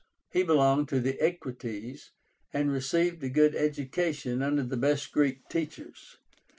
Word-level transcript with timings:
He 0.31 0.41
belonged 0.41 0.89
to 0.89 0.99
the 0.99 1.23
Equites, 1.23 2.09
and 2.51 2.71
received 2.71 3.21
a 3.23 3.29
good 3.29 3.53
education 3.53 4.41
under 4.41 4.63
the 4.63 4.75
best 4.75 5.11
Greek 5.11 5.47
teachers. 5.47 6.17